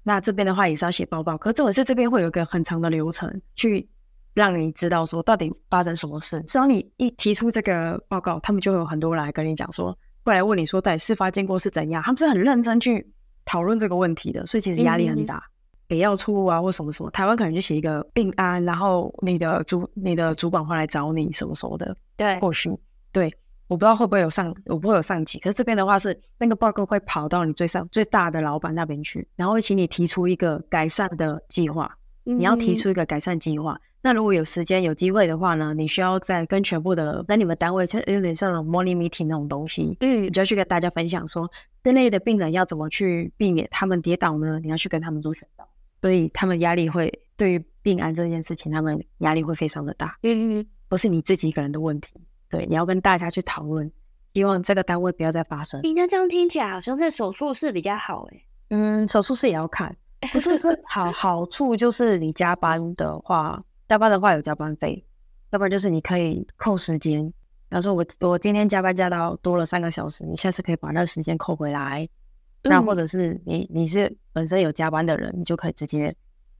[0.02, 3.88] 那这边的话也是要写报告，可是这种是这边会有一个很长的流程去。
[4.32, 6.40] 让你知道说到底发生什么事。
[6.42, 9.86] 只要你一提出这个报告，他们就会有很多人来跟你讲说，
[10.22, 12.00] 过来问你说到底事发经过是怎样。
[12.00, 13.04] 他们是很认真去
[13.44, 15.42] 讨论这个问题的，所以其实压力很大。
[15.88, 21.96] 给药处啊或什么什么，台湾可能就写一个病安，然后你的主你的主管会来找你什么什么的。
[22.16, 22.70] 对，或许
[23.10, 23.34] 对，
[23.70, 25.38] 我不知道会不会有上，我不会有上级。
[25.38, 31.96] 可是这边的话是那个报告会跑到你最上最大的老板那边去，然后会请你提出一个改善的计划。
[32.24, 33.80] 你要提出一个改善计划。
[34.02, 41.48] 那如果有时间有机会的话呢，你需要再跟全部的在你们单位，就有点像那种 morning meeting 那种东西，嗯，你就要去跟大家分享说，
[41.84, 44.58] 这类的病人要怎么去避免他们跌倒呢？
[44.58, 45.68] 你要去跟他们做宣导，
[46.02, 52.14] 所以他们压力会对于病案这件事情，他们压力会非常的大，嗯嗯，不是你自己一个人的问题，
[52.50, 53.90] 对，你要跟大家去讨论，
[54.34, 55.80] 希望这个单位不要再发生。
[55.94, 58.44] 那这样听起来好像在手术室比较好诶。
[58.70, 59.96] 嗯，手术室也要看，
[60.32, 63.62] 不是说好好处就是你加班的话。
[63.88, 65.04] 加班的话有加班费，
[65.50, 67.26] 要不然就是你可以扣时间。
[67.26, 67.34] 比
[67.70, 72.08] 方说我我今天加班加到多了三个小时，你下次可以把那个时间扣回来。
[72.62, 76.14] 嗯、那或者是你你是本身有加班的人，你就可以直接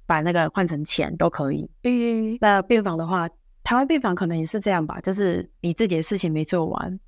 [0.07, 1.70] 把那个换成钱都可以。
[1.85, 3.29] 嗯，那病房的话，
[3.70, 6.98] 台湾病房可能也是这样吧，就是你自己的事情没做完，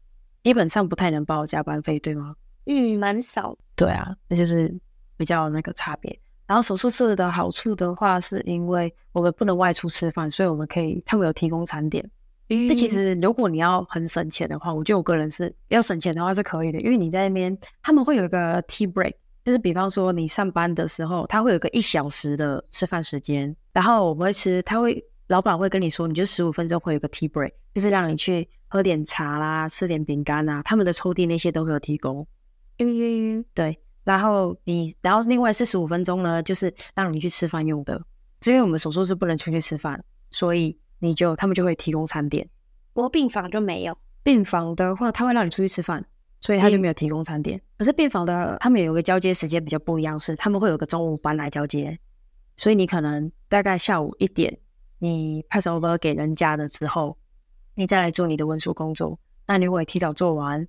[0.44, 2.36] 基本上不太能报加班费，对吗？
[2.66, 3.58] 嗯，蛮少。
[3.74, 4.72] 对啊，那就是
[5.16, 6.16] 比较那个差别。
[6.46, 12.08] 然后手术室的好处的话，是因为我们不能外出吃饭，所以我们可以，他们有提供餐点。
[12.48, 32.26] 嗯，那其实如果你要很省钱的话，我觉得我个人是要省钱的话是可以的，因为你在那边他们会有一个 tea break，就是比方说你上班的时候，他会有个一小时的吃饭时间，然后我们会吃，他会老板会跟你说，你就十五分钟会有个 tea break，就是让你去喝点茶啦，吃点饼干啊，他们的抽屉那些都会有提供。
[32.78, 33.78] 嗯，对。
[34.04, 37.98] 然后你，然后另外四十五分钟呢，就是让你去吃饭用的。
[38.46, 42.46] 因为我们手术是不能出去吃饭，所以你就他们就会提供餐点。
[42.92, 43.96] 不过病房就没有。
[44.22, 46.04] 病房的话，他会让你出去吃饭，
[46.42, 47.56] 所以他就没有提供餐点。
[47.56, 51.98] 嗯、可是病房的他们有个交接时间比较不一样，是他们会有个中午班来交接，
[52.58, 54.58] 所以你可能大概下午一点，
[55.02, 57.18] 你 pass over 给人家了之后，
[57.74, 59.18] 你再来做你的文书工作。
[59.48, 60.66] 那你如果提早做完。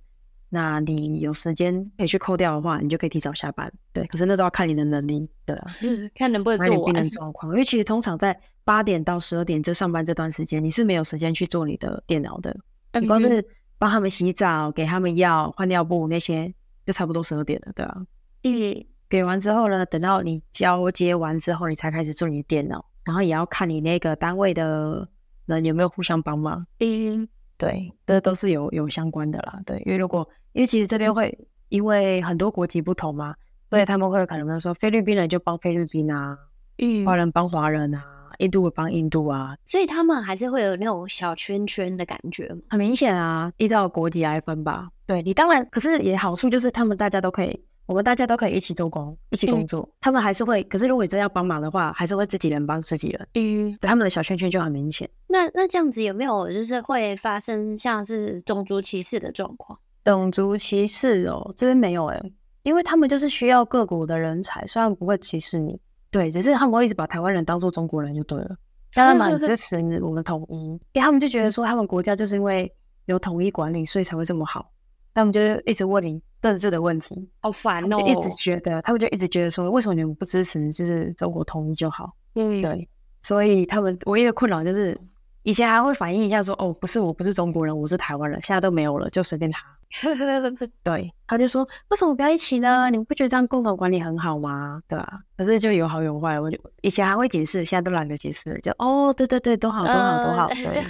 [0.50, 3.72] 那你有时间可以去扣掉的话，你就可以提早下班。
[3.92, 5.66] 对，可是那都要看你的能力，对啊，
[6.14, 6.84] 看能不能做完。
[6.84, 12.56] 病人状况，因为其实通常在八点到十二点这上班这段时间，你是没有时间去做你的电脑的。
[13.00, 13.44] 你光是
[13.78, 16.54] 帮他们洗澡、给他们药、换尿布那些，
[16.86, 18.06] 就差不多十二点了，对啊。
[18.44, 18.84] 嗯。
[19.08, 25.08] 给完之后呢，等到你交接完之后，你才开始做你的电脑，然后也要看你那个单位的
[25.46, 26.66] 人有没有互相帮忙。
[26.80, 27.28] 嗯。
[27.56, 29.60] 对，这都是有有相关的啦。
[29.64, 31.32] 对，因为如果因为其实这边会
[31.68, 33.32] 因为很多国籍不同嘛，
[33.70, 36.36] 所以他们会可能说菲律宾人就帮菲律宾啊，
[36.78, 38.02] 嗯，华人帮华人啊，
[38.38, 44.88] 印度会帮印度啊，所以他们还是会有那种小圈圈的感觉，很明显啊，依照国籍来分吧。
[45.06, 49.80] 对，你当然，可是也好处就是他们大家都可以，我们大家都可以一起做工，一起工作。
[49.82, 53.28] 嗯、他们还是会，可是如果你真要帮忙的话，还是会自己人帮自己人。
[53.34, 55.08] 嗯，对，他们的小圈圈就很明显。
[55.28, 59.78] 那那这样子有没有就是会发生像是种族歧视的状况？
[60.02, 62.22] 种族歧视哦，这边没有哎，
[62.62, 65.78] 因为他们就是需要各国的人才，虽然不会歧视你，
[66.10, 68.56] 对，只是他们会一直把台湾人当做中国人就对了，
[68.92, 72.70] 让他们很支持我们统一，因为他们就觉得说他们国家就是因为
[73.06, 74.70] 有统一管理，所以才会这么好，
[75.12, 82.14] 他们就一直问你政治的问题，好烦哦，就一直觉得他们就一直觉得说，为什么你们不支持就是中国统一就好？
[82.34, 82.86] 嗯，对，
[83.22, 84.94] 所以他们唯一的困扰就是
[85.44, 89.64] 以前还会反映一下说，哦，不是，我不是中国人，我是台湾人，现在都没有了，就随便他。
[90.82, 92.90] 对，他就说，为什么不要一起呢？
[92.90, 94.80] 你们不觉得这样共同管理很好吗？
[94.88, 95.20] 对吧？
[95.36, 98.58] 可是就有好有坏，我就以前还会解释，现在都懒得解释了。
[98.58, 100.48] 就哦，对对对，都好，都好，都好。
[100.48, 100.82] 对，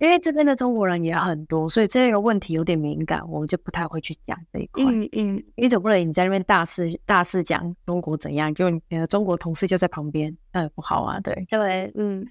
[0.00, 4.82] 因为这边的中国人也很多，所以这个问题有点敏感，我们就不太会去讲这一块。
[4.84, 11.20] 嗯嗯，因为总不能你在那边大肆大肆讲中国怎样，就你的中国同事就在旁边，那也不好啊。
[11.20, 12.26] 对，对，嗯嗯，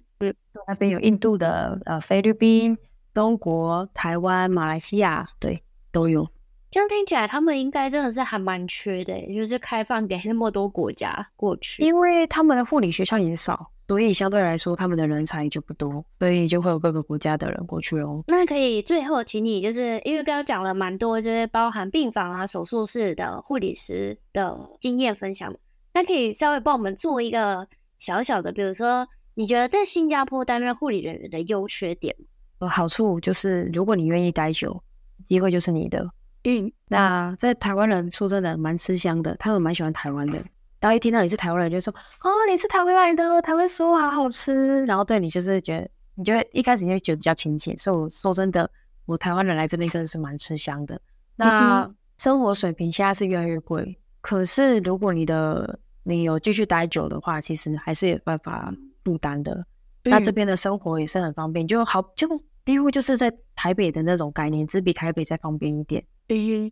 [0.68, 2.78] 那边有印度的，呃，菲律宾、
[3.14, 5.64] 中国、台湾、马来西亚，对。
[5.90, 6.28] 都有，
[6.70, 18.22] 这样听起来他们应该真的是还蛮缺的，就是开放给那么多国家过去，因为他们的护理学校也少，所以相对来说他们的人才就不多，所以就会有各个国家的人过去哦。
[18.28, 25.52] 那可以最后请你，就是因为刚刚讲了蛮多，就是包含病房啊、手术室的护理师的经验分享，
[25.94, 32.16] 那可以稍微帮我们做一个小小的，比如说你觉得在新加坡担任护理人员的优缺点？
[32.58, 34.82] 呃，好处就是如果你愿意待久。
[35.26, 36.08] 机会就是你的，
[36.44, 40.38] 嗯，那在台湾人说真的蛮吃香的，他们蛮喜欢台湾的。
[40.80, 44.86] 然后一听到你是台湾人，就说哦，你是台湾来的，台湾食物好好吃。
[44.86, 47.76] 然后对你就是觉得，你就会一开始就会觉得比较亲切。
[47.78, 48.70] 所以我说真的，
[49.06, 51.02] 我台湾人来这边真的是蛮吃香的。
[51.36, 58.72] 那生活水平现在是越来越贵，可是如果你的你有继续待久的话，其实还是有办法
[59.08, 59.66] 负担的。
[60.04, 62.28] 那这边的生活也是很方便，就好就。
[62.68, 66.06] 几乎就是在台北的那种概念，只比台北再方便一点。
[66.28, 66.70] 嗯，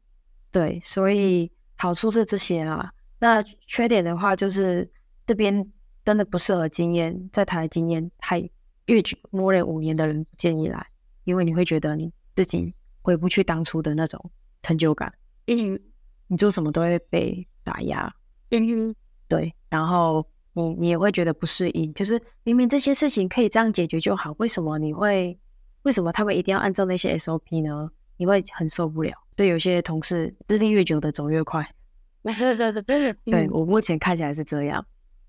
[0.52, 2.92] 对，所以好处是这些啊。
[3.18, 4.92] 那缺点的话，就是
[5.26, 5.72] 这边
[6.04, 8.42] 真的不适合经验在台经验太
[8.88, 10.86] 越久、more than 五年的人不建议来，
[11.24, 14.20] 因为你会觉得你自己回不去当初的那种
[14.64, 15.14] 成就感。
[15.48, 15.80] 嗯，
[16.28, 18.14] 你做什么都会被打压。
[18.52, 18.94] 嗯，
[19.30, 25.38] 对，然后你你也会觉得不适应，就是明明这些事情可以这样解决就好，为什么你会？
[25.84, 27.92] 为什么他们一定要按照那些 SOP 呢？
[28.18, 29.14] 你会很受不了。
[29.36, 31.70] 对，有些同事资历越久的走越快。
[32.24, 34.84] 对，我目前看起来是这样。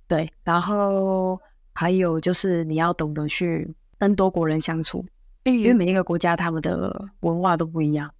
[0.08, 1.38] 对，然后
[1.74, 3.68] 还有就是你要懂得去
[3.98, 5.04] 跟多国人相处，
[5.42, 8.10] 因为每一个国家他们的文化都不一样。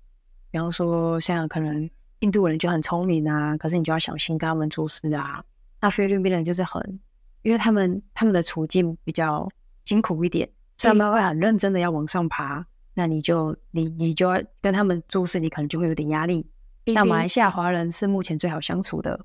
[0.50, 1.88] 比方说，像可能
[2.18, 5.42] 印度人就很聪明啊，可是你就要小心跟他们做事啊。
[5.86, 6.82] 那菲律宾人就是很，
[7.42, 9.48] 因为他们他们的处境比较
[9.84, 10.48] 辛苦一点。
[10.76, 16.44] 所以他们会很认真的要往上爬，那你就你你就要跟他们做事，你可能就会有点压力。
[16.86, 19.24] 那马来西亚华人是目前最好相处的，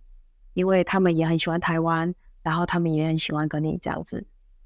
[0.53, 4.23] 因为他们也很喜欢台湾，然后他们也很喜欢跟你这样子，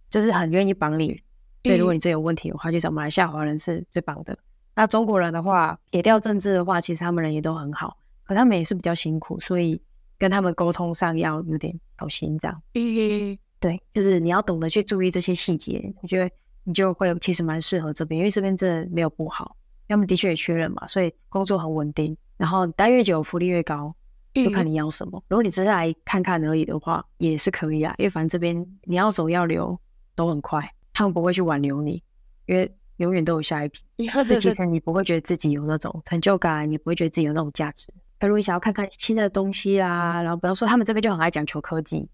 [0.09, 1.17] 就是很愿意帮你。
[1.63, 4.37] 对，如果你真有问题的话，就找马来西亚华人是最棒的。
[4.75, 9.81] 那中国人的话，撇掉政治的话，其实他们人也都很好，可他们也是比较辛苦，所以
[10.17, 12.61] 跟他们沟通上要有点小心这样。
[12.73, 16.29] 嗯，对，就是你要懂得去注意这些细节，我觉得
[16.63, 19.55] 你就会其实蛮适合这边，因为这边真的没有不好，
[19.87, 23.93] 他们的确也缺人嘛，所以工作很稳定，然后待越久福利越高，
[24.33, 25.23] 就看你要什么。
[25.27, 29.79] 如果你只是来看看而已的话，也是可以啊，因为反正这边你要走要留
[30.15, 30.69] 都很快。
[30.93, 32.01] 他们不会去挽留你，
[32.45, 34.07] 因为永远都有下一批。
[34.07, 37.93] 所以其实你不会觉得自己有那种成就感，你不会觉得自己有那种价值。
[38.19, 42.07] 可如果你想要看看新的东西啊，然后比方说他们这边就很爱讲求科技，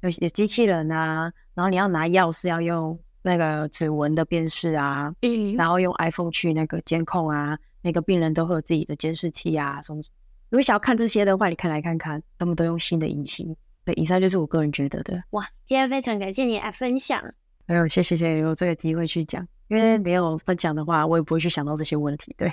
[0.00, 5.12] 有有机器人啊，然后你要拿钥匙要用那个指纹的辨识啊，
[5.56, 10.02] 然后用 iPhone 去那个监控啊，每个病人都会有自己的监视器啊什么。
[10.48, 13.56] 如果想要看这些的话，你可以来看看，他们都用新的仪器。
[13.84, 15.22] 对，以上就是我个人觉得的。
[15.30, 17.22] 哇，今天非常感谢你来分享。
[17.66, 22.34] 没有，谢谢谢谢有这个机会去讲，因为没有分享的话，我也不会去想到这些问题。
[22.36, 22.52] 对，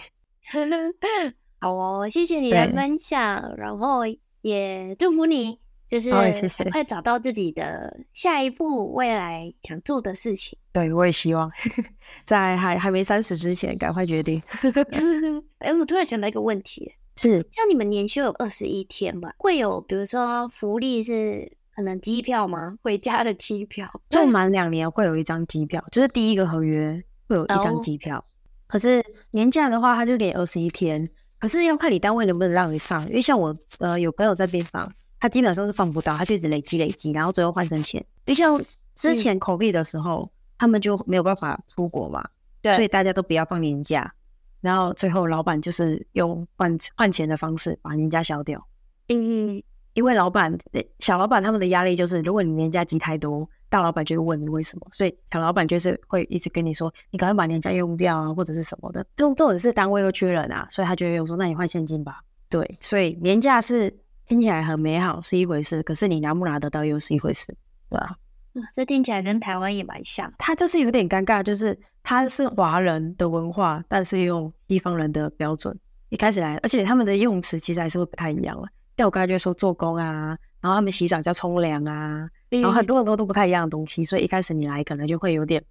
[1.59, 4.01] 好哦，谢谢你的分享，然后
[4.41, 6.11] 也祝福你，就是
[6.71, 10.57] 快找到自己的下一步未来想做的事情。
[10.71, 11.51] 对，我也希望
[12.23, 14.41] 在还还没三十之前赶快决定。
[15.59, 19.33] 哎，我突然想到一个问题，是像你们年休有二十一天吧？
[19.37, 21.57] 会有比如说福利是？
[21.75, 22.77] 可能机票吗？
[22.83, 28.17] 回家的机票，就满两年会有一张机票，就是第一个合约会有一张机票。
[28.17, 28.25] Oh.
[28.67, 29.01] 可是
[29.31, 31.09] 年假的话，他就给二十一天。
[31.39, 38.05] 可是要看你单位能不能让你上，因为像我呃有朋友在边放，他基本上是放不到，他就一直累积累积，然后最后换成钱。
[38.25, 38.61] 就像
[38.95, 42.23] 之前 COVID 的时候，嗯、他们就没有办法出国嘛，
[42.61, 44.13] 对，所以大家都不要放年假，
[44.61, 48.67] 然后最后老板就是用换换钱的方式把年假消掉。
[49.07, 49.63] 嗯。
[49.95, 50.55] 因为老板、
[50.99, 59.05] 小老板他们的压力就是，如果你年假积太多，大老板就会问你为什么，所以小老板就是会一直跟你说，你赶快把年假用掉啊，或者是什么的。
[59.15, 62.21] 这种这种是单位又缺人啊，所以他就会说，那你换现金吧。
[62.49, 63.95] 对，所以年假是
[64.25, 67.45] 听起来很美好是一回事，可是你拿不拿得到又是一回事，
[67.89, 68.15] 对吧？
[68.55, 70.33] 嗯，这听起来跟台湾也蛮像。
[70.39, 75.77] 他就是有点尴尬，就是他是华人的文化，但是用西方人的标准
[76.09, 78.67] 一开始来，而且他们的用词其实还是会不太一样了。
[78.97, 85.63] 像我刚才就说做工啊，然后他们洗澡叫冲凉啊，然后很多很多都不太一样的东西，所以一开始你来可能就会有点，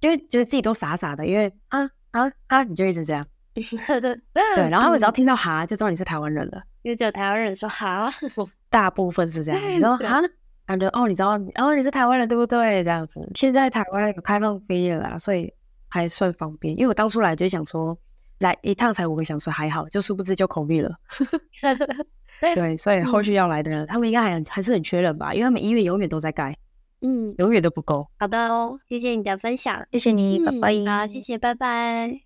[0.00, 8.08] 就会觉得自己都傻傻的，因为啊啊啊，你就一直这样， 对，然后他们只要听到哈，就知道你是台湾人了，因为只有台湾人说哈，
[8.70, 10.20] 大部分是这样，你知道哈，
[10.66, 12.84] 感觉哦，你知道，哦，你是台湾人对不对？
[12.84, 15.52] 这样子，现在台湾有开放飞业了啦，所以
[15.88, 16.74] 还算方便。
[16.74, 17.98] 因为我当初来就想说，
[18.38, 20.94] 来一趟才五个小时还好，就殊不知就口蜜了。
[22.40, 25.34] 对，所以后续要来的人，嗯、他们应该还还是很缺人吧？
[25.34, 26.56] 因为他们医院永远都在盖，
[27.02, 28.06] 嗯，永远都不够。
[28.18, 30.98] 好的哦，谢谢你的分享，谢谢你，拜拜。
[30.98, 32.20] 好，谢谢，拜拜。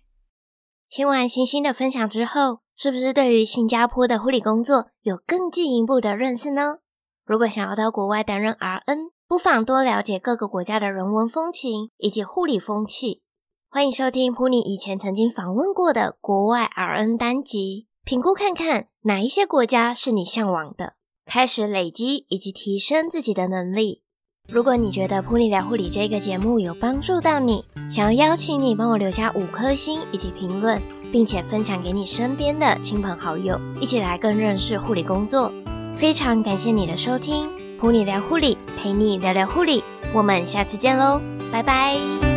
[0.89, 6.77] 听完星星的分享之后，是不是对于新加坡的护理工作有更进一步的认识呢？
[7.25, 13.23] 如果想要到国外担任 RN，不妨多了解各个国家的人文风情以及护理风气。
[13.67, 17.87] 欢迎收听普尼以前曾经访问过的国外 RN 单集。
[18.05, 20.93] 评估看看哪一些国家是你向往的，
[21.25, 24.03] 开始累积以及提升自己的能力。
[24.47, 30.79] 如果你觉得《噗妮聊护理》这个节目有帮助到你，想要邀请你帮我留下五颗星以及评论，
[31.11, 35.51] 并且分享给你身边的亲朋好友，一起来更认识护理工作。
[35.95, 37.47] 非常感谢你的收听，
[37.79, 39.83] 《噗妮聊护理》陪你聊聊护理，
[40.13, 41.19] 我们下次见喽，
[41.51, 42.34] 拜拜。